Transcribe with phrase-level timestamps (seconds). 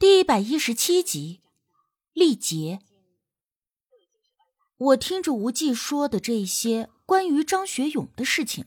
[0.00, 1.42] 第一百一十七集，
[2.14, 2.78] 历劫。
[4.78, 8.64] 我听着无忌说的这些关于张学勇的事情，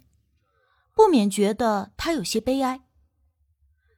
[0.94, 2.82] 不免觉得他有些悲哀。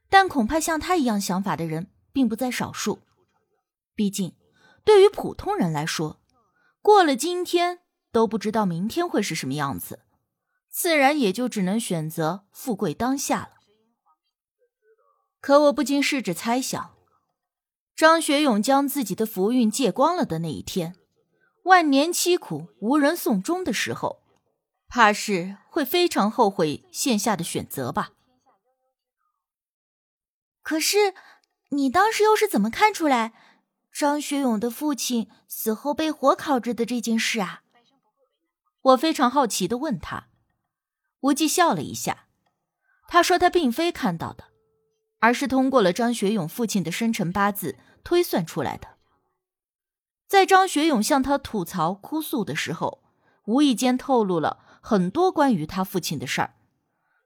[0.08, 3.02] 但恐怕像他一样想法的人并不在少数。
[3.94, 4.34] 毕竟，
[4.82, 6.22] 对于普通人来说，
[6.80, 7.80] 过了今天
[8.10, 10.00] 都不知道明天会是什么样子，
[10.70, 13.50] 自然也就只能选择富贵当下了。
[15.42, 16.95] 可我不禁试着猜想。
[17.96, 20.94] 张学勇将自己的福运借光了的那一天，
[21.62, 24.20] 万年凄苦无人送终的时候，
[24.86, 28.10] 怕是会非常后悔线下的选择吧。
[30.60, 31.14] 可是，
[31.70, 33.32] 你当时又是怎么看出来
[33.90, 37.62] 张学勇的父亲死后被火烤着的这件事啊？
[38.82, 40.28] 我非常好奇的问他。
[41.20, 42.26] 无忌笑了一下，
[43.08, 44.44] 他说他并非看到的，
[45.18, 47.76] 而是通过了张学勇父亲的生辰八字。
[48.04, 48.90] 推算出来的，
[50.28, 53.02] 在张学勇向他吐槽哭诉的时候，
[53.46, 56.54] 无意间透露了很多关于他父亲的事儿，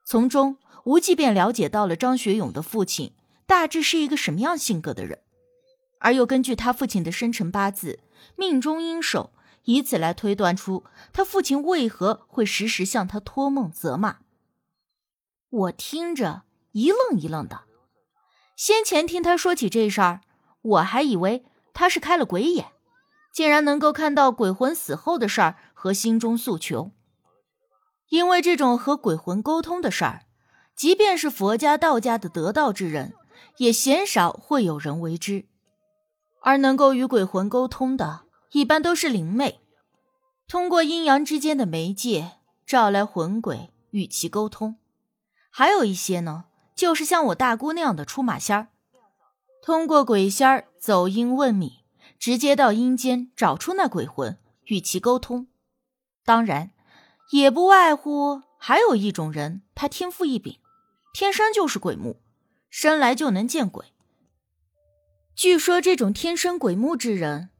[0.07, 3.13] 从中无忌便了解到了张学勇的父亲
[3.45, 5.19] 大致是一个什么样性格的人，
[5.99, 8.01] 而又根据他父亲的生辰八字、
[8.37, 9.35] 命中阴手，
[9.65, 14.21] 以此来推断出他父亲为何会时时向他托梦责骂。
[15.51, 17.65] 我听着一愣一愣的，
[18.61, 20.21] 先前听他说起这事儿。
[20.61, 22.73] 我还以为他是开了鬼眼，
[23.33, 26.91] 竟然能够看到鬼魂死后的事儿和心中诉求。
[28.11, 30.27] 因为这种和鬼魂沟通的事儿，
[30.77, 33.15] 即便是佛家、道家的得道之人，
[33.57, 35.47] 也鲜少会有人为之。
[36.43, 39.61] 而能够与鬼魂沟通的，一般都是灵魅，
[40.47, 42.33] 通过阴阳之间的媒介，
[42.67, 44.77] 召来魂鬼与其沟通。
[45.49, 46.45] 还有一些呢，
[46.81, 48.69] 就是像我大姑那样的出马仙儿。
[49.63, 51.85] 通过鬼仙儿走阴问米，
[52.19, 55.49] 直接到阴间找出那鬼魂，与其沟通。
[56.25, 56.71] 当然，
[57.33, 60.59] 也不外乎还有一种人，他天赋异禀，
[61.13, 62.23] 天生就是鬼目，
[62.71, 63.93] 生来就能见鬼。
[65.35, 67.51] 据说这种天生鬼目之人，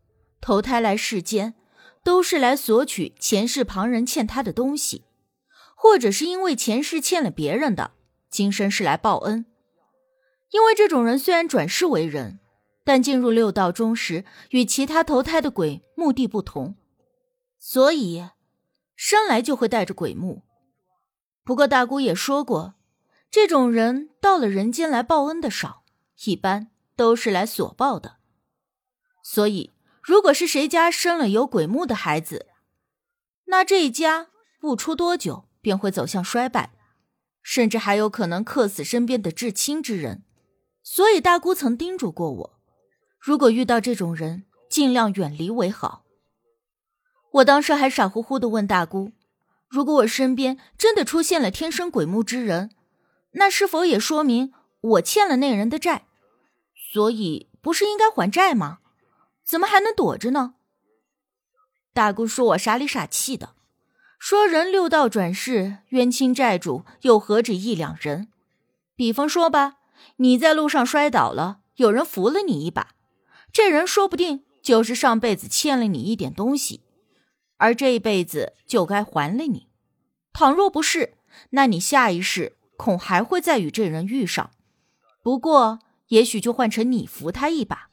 [0.41, 1.53] 投胎来世间，
[2.03, 5.05] 都是来索取前世旁人欠他的东西，
[5.77, 7.91] 或者是因为前世欠了别人的，
[8.31, 9.45] 今生是来报恩。
[10.51, 12.41] 因为这种人虽然转世为人，
[12.85, 16.75] 但进入六道中时与其他投胎的鬼目的不同，
[17.59, 18.31] 所以
[18.97, 20.43] 生来就会带着鬼目。
[21.45, 22.75] 不过大姑也说过，
[23.31, 25.85] 这种人到了人间来报恩的少，
[26.25, 28.17] 一般都是来索报的。
[29.23, 29.71] 所以，
[30.03, 32.47] 如果是谁家生了有鬼目的孩子，
[33.45, 36.73] 那这一家不出多久便会走向衰败，
[37.43, 40.23] 甚至还有可能克死身边的至亲之人。
[40.83, 42.61] 所以大姑曾叮嘱过我，
[43.19, 46.05] 如果遇到这种人，尽量远离为好。
[47.33, 49.13] 我当时还傻乎乎的问大姑，
[49.69, 52.71] 如果我身边真的出现了天生鬼目之人，
[53.33, 56.07] 那是否也说明我欠了那人的债？
[56.93, 58.79] 所以不是应该还债吗？
[59.45, 60.55] 怎么还能躲着呢？
[61.93, 63.55] 大姑说我傻里傻气的，
[64.21, 68.29] 说人六道转世，冤亲债主又何止一两人？
[68.95, 69.79] 比方说吧。
[70.17, 72.95] 你在路上摔倒了，有人扶了你一把，
[73.51, 76.83] 这人说不定就是上辈子欠了你一点东西，
[77.57, 79.69] 而这一辈子就该还了你。
[80.35, 81.15] 倘若不是，
[81.51, 84.51] 那你下一世恐还会再与这人遇上，
[85.23, 87.89] 不过也许就换成你扶他一把。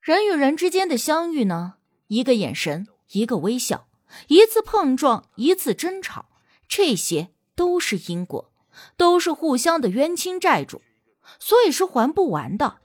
[0.00, 1.74] 人与人之间的相遇呢，
[2.08, 3.86] 一个眼神，一个微笑，
[4.28, 6.26] 一次碰撞，一次争吵，
[6.68, 8.50] 这些都是因果。
[8.96, 10.80] 都是互相的冤亲债主，
[11.38, 12.78] 所以是还不完的。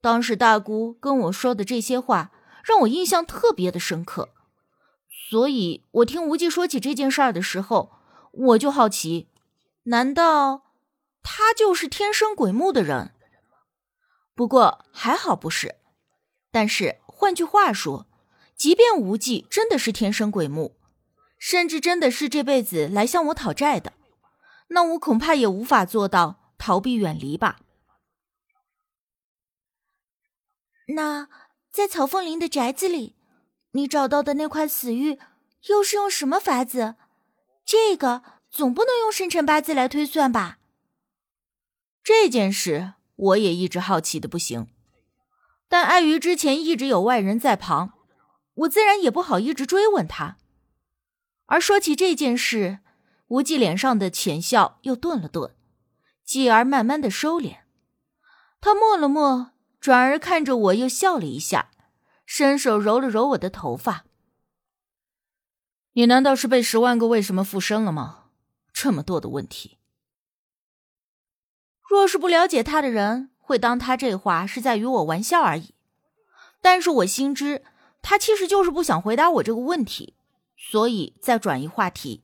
[0.00, 2.32] 当时大姑跟我说的这些话，
[2.64, 4.30] 让我印象特别的深刻。
[5.30, 7.92] 所以我听无忌说起这件事儿的时候，
[8.32, 9.28] 我就好奇：
[9.84, 10.62] 难道
[11.22, 13.12] 他就是天生鬼目的人？
[14.34, 15.76] 不过还好不是。
[16.50, 18.06] 但是换句话说，
[18.56, 20.76] 即便无忌真的是天生鬼目，
[21.38, 23.92] 甚至真的是这辈子来向我讨债的。
[24.68, 27.60] 那我恐怕也无法做到逃避远离吧。
[30.88, 31.28] 那
[31.70, 33.14] 在曹凤林的宅子里，
[33.72, 35.18] 你找到的那块死玉
[35.68, 36.96] 又是用什么法子？
[37.64, 40.58] 这个总不能用生辰八字来推算吧？
[42.02, 44.68] 这件事我也一直好奇的不行，
[45.68, 47.92] 但碍于之前一直有外人在旁，
[48.56, 50.36] 我自然也不好一直追问他。
[51.46, 52.80] 而说起这件事。
[53.28, 55.56] 无忌脸上的浅笑又顿了顿，
[56.24, 57.62] 继而慢慢的收敛。
[58.60, 59.50] 他默了默，
[59.80, 61.72] 转而看着我，又笑了一下，
[62.24, 64.04] 伸手揉了揉我的头发。
[65.94, 68.26] 你难道是被十万个为什么附身了吗？
[68.72, 69.78] 这么多的问题。
[71.90, 75.74] 若是不了解他的人，会当他这话是在与我玩笑而已。
[76.60, 77.64] 但是我心知，
[78.08, 80.14] 他其实就是不想回答我这个问题，
[80.56, 82.22] 所以再转移话题。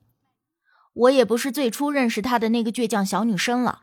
[0.92, 3.82] 我也不是最初认识他的那个倔强小女生了，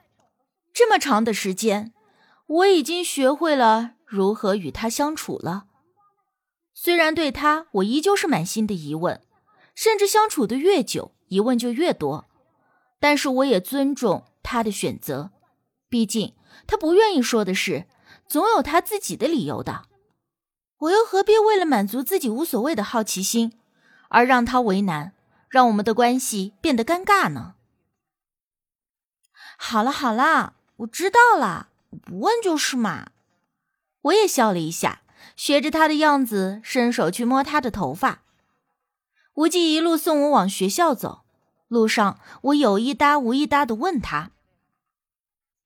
[0.73, 1.91] 这么长的时间，
[2.47, 5.65] 我已经学会了如何与他相处了。
[6.73, 9.21] 虽然对他，我依旧是满心的疑问，
[9.75, 12.29] 甚至相处的越久，疑问就越多。
[13.01, 15.31] 但是我也尊重他的选择，
[15.89, 16.33] 毕竟
[16.65, 17.87] 他不愿意说的事，
[18.25, 19.88] 总有他自己的理由的。
[20.79, 23.53] 我又何必为了满足自己无所谓的好奇心，
[24.07, 25.13] 而让他为难，
[25.49, 27.55] 让我们的关系变得尴尬呢？
[29.57, 31.67] 好了好了，我知道了，
[32.05, 33.11] 不问就是嘛。
[34.03, 35.01] 我也笑了一下，
[35.35, 38.21] 学着他的样子，伸手去摸他的头发。
[39.33, 41.23] 无忌一路送我往学校走。
[41.67, 44.31] 路上，我有一搭无一搭的问他：“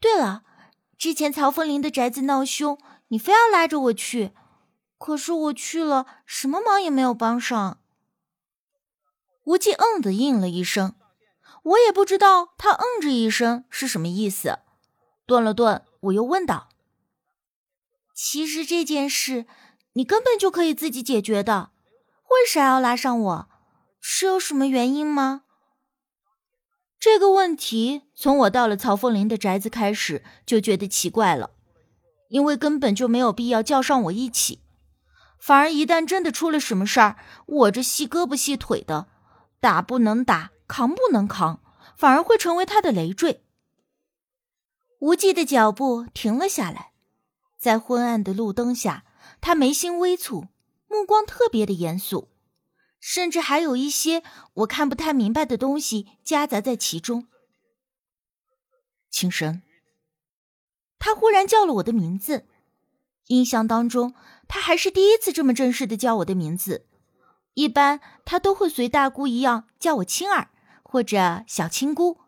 [0.01, 0.43] 对了，
[0.97, 2.77] 之前曹凤林的宅子闹凶，
[3.09, 4.31] 你非要拉着我去，
[5.03, 7.81] 可是我去了，什么忙也没有帮上。”
[9.43, 10.95] 无忌嗯的应了一声，
[11.63, 14.59] 我也不知道他嗯这一声是什么意思。
[15.25, 16.69] 顿了顿，我又问道
[18.15, 19.45] ：“其实这件事，
[19.91, 21.71] 你根本就可以自己解决的，
[22.29, 23.49] 为啥要拉上我？
[23.99, 25.43] 是有什么原因吗？”
[26.97, 31.51] 这个问题从我到了曹凤林的宅子开始就觉得奇怪了，
[32.29, 34.61] 因为根本就没有必要叫上我一起，
[35.45, 39.09] 反而一旦真的出了什么事儿，我这细胳膊细腿的，
[39.59, 41.61] 打不能打，扛不能扛，
[41.97, 43.43] 反而会成为他的累赘。
[44.99, 46.93] 无忌的脚步停了下来，
[47.59, 49.03] 在昏暗的路灯下，
[49.41, 50.47] 他眉心微蹙，
[50.87, 52.29] 目光特别的严肃。
[53.01, 54.23] 甚至还有一些
[54.53, 57.27] 我看不太明白的东西夹杂在其中。
[59.09, 59.61] 青神，
[60.97, 62.47] 他忽然叫了我的名字，
[63.27, 64.13] 印象当中
[64.47, 66.85] 他还是第一次这么正式的叫我的名字。
[67.53, 70.49] 一般他都会随大姑一样叫我青儿
[70.81, 72.19] 或者小青姑，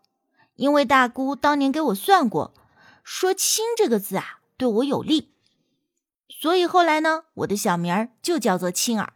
[0.54, 2.54] 因为大姑当年给我算过，
[3.02, 5.34] 说“青”这个字啊对我有利，
[6.28, 9.14] 所以后来呢，我的小名儿就叫做青儿。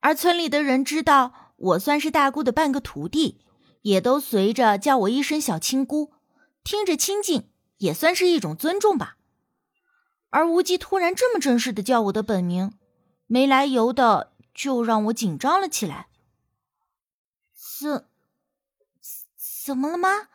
[0.00, 3.40] 而村里的人知道我算是大姑的半个徒弟，
[3.82, 6.12] 也都随着叫我一声小青姑，
[6.64, 9.15] 听着亲近，也算是一种尊重吧。
[10.36, 12.74] 而无忌突然这么正式的叫我的本名，
[13.26, 16.08] 没来由的就让我紧张了起来。
[17.54, 18.04] 怎
[19.64, 20.28] 怎么了吗？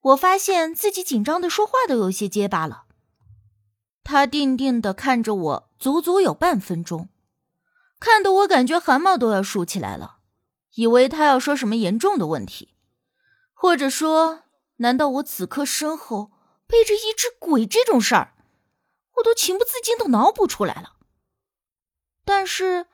[0.00, 2.84] 我发现自己紧张的说话都有些结巴了。
[4.04, 7.08] 他定定的看着我，足足有半分钟。
[7.98, 10.18] 看得我感觉汗毛都要竖起来了，
[10.74, 12.76] 以为他要说什么严重的问题，
[13.54, 14.44] 或者说，
[14.76, 16.30] 难道我此刻身后
[16.68, 18.33] 背着一只鬼这种事儿，
[19.16, 20.96] 我都情不自禁的脑补出来了。
[22.24, 22.86] 但是，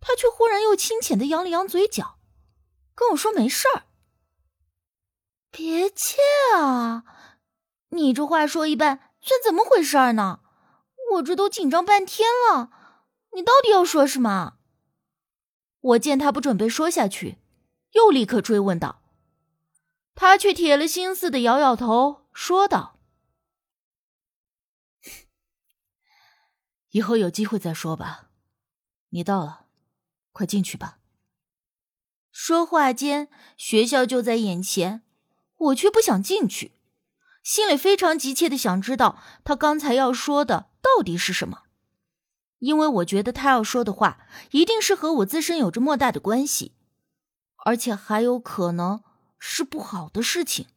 [0.00, 2.18] 他却忽然又清浅的扬了扬嘴角，
[2.94, 3.84] 跟我说没事儿。
[5.50, 6.18] 别切
[6.56, 7.04] 啊，
[7.90, 10.40] 你这话说一半，算怎么回事呢？
[11.12, 12.70] 我这都紧张半天了。
[13.34, 14.54] 你到底要说什么？
[15.80, 17.38] 我见他不准备说下去，
[17.92, 19.02] 又立刻追问道。
[20.14, 22.98] 他却铁了心似的摇摇头，说道
[26.92, 28.30] ：“以后有机会再说吧。
[29.10, 29.66] 你到了，
[30.32, 30.98] 快进去吧。”
[32.32, 35.02] 说话间，学校就在眼前，
[35.58, 36.72] 我却不想进去，
[37.42, 41.64] 心里非常急切的想知道他刚才要说的到底是什么。
[42.60, 46.72] 因为我觉得他要说的话一定是和我自身有着莫大的关系，
[47.66, 49.02] 而且还有可能
[49.38, 50.68] 是不好的事情。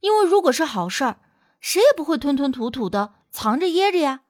[0.00, 1.20] 因为如果是好事儿，
[1.60, 4.22] 谁也不会吞吞吐吐的藏着掖着呀。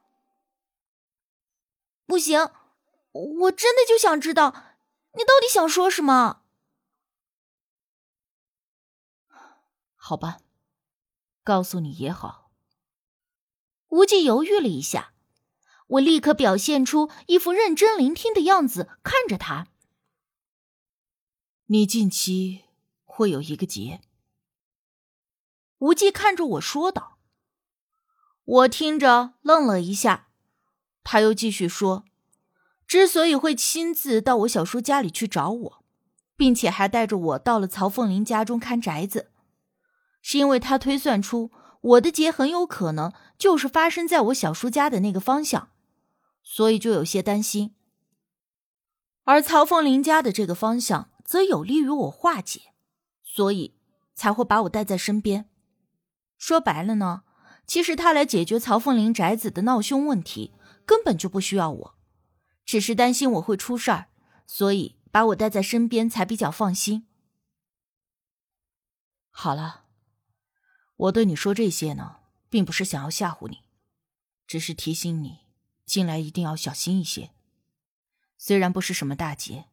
[2.06, 2.50] 不行，
[3.12, 4.50] 我真的就想知道
[5.14, 6.42] 你到底想说什么。
[9.94, 10.38] 好吧，
[11.44, 12.50] 告诉你也好。
[13.88, 15.12] 无忌犹豫了一下。
[15.88, 19.68] 我立刻表现出一副认真聆听的样子，看着他。
[21.66, 22.64] 你近期
[23.04, 24.00] 会有一个劫。
[25.78, 27.18] 无忌看着我说道。
[28.44, 30.31] 我听着愣了一下，
[31.04, 32.04] 他又继续说
[32.86, 35.84] ：“之所以会亲自到我小叔家里去找我，
[36.36, 39.30] 并且还带着我到了曹凤林家中看宅子，
[40.20, 45.70] 是因为他推算出我的劫很有可能就是发生在我小叔家的那个方向，
[46.42, 47.74] 所以就有些担心。
[49.24, 52.72] 而曹凤林家的这个方向则有利于我化解，
[53.24, 53.76] 所以
[54.14, 55.48] 才会把我带在身边。
[56.36, 57.22] 说白了呢，
[57.66, 60.52] 其实他来解决曹凤林宅子的闹凶问题，
[60.92, 61.94] 根本就不需要我，
[62.66, 64.08] 只是担心我会出事儿，
[64.46, 67.06] 所以把我带在身边才比较放心。
[69.30, 69.86] 好了，
[70.96, 72.16] 我对你说这些呢，
[72.50, 73.62] 并不是想要吓唬你，
[74.46, 75.46] 只是提醒你，
[75.86, 77.30] 进来一定要小心一些。
[78.36, 79.70] 虽然不是什么大劫，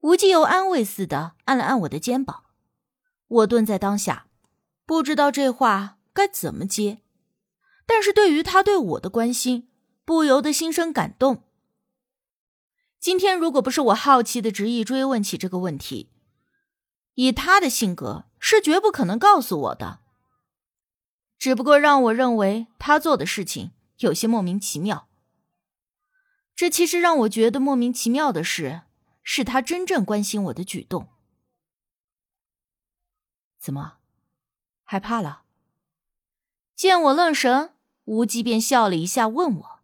[0.00, 2.44] 吴忌又安慰似的按了按我的肩膀。
[3.28, 4.28] 我顿在当下，
[4.84, 7.00] 不知道这话该怎么接，
[7.88, 9.66] 但是对于他对我的关心，
[10.04, 11.42] 不由得心生感动。
[13.00, 16.10] 今天如果不是我好奇的执意追问起这个问题，
[17.14, 20.00] 以他的性格是绝不可能告诉我的。
[21.38, 25.08] 只不过让我认为他做的事情有些莫名其妙。
[26.54, 28.82] 这其实让我觉得莫名其妙的是，
[29.22, 31.08] 是他真正关心我的举动。
[33.58, 33.94] 怎么，
[34.84, 35.44] 害怕了？
[36.76, 37.72] 见我愣神，
[38.08, 39.77] 无忌便笑了一下，问我。